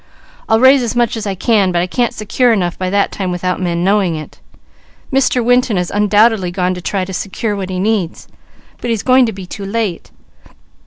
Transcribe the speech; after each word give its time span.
I'll 0.49 0.59
raise 0.59 0.81
as 0.81 0.95
much 0.95 1.15
as 1.15 1.27
I 1.27 1.35
can, 1.35 1.71
but 1.71 1.79
I 1.79 1.85
can't 1.85 2.11
secure 2.11 2.51
enough 2.51 2.75
by 2.75 2.89
that 2.89 3.11
time 3.11 3.29
without 3.29 3.61
men 3.61 3.83
knowing 3.83 4.15
it. 4.15 4.39
Mr. 5.13 5.45
Winton 5.45 5.77
has 5.77 5.91
undoubtedly 5.91 6.49
gone 6.49 6.73
to 6.73 6.81
try 6.81 7.05
to 7.05 7.13
secure 7.13 7.55
what 7.55 7.69
he 7.69 7.79
needs; 7.79 8.27
but 8.79 8.89
he's 8.89 9.03
going 9.03 9.27
to 9.27 9.31
be 9.31 9.45
too 9.45 9.63
late. 9.63 10.09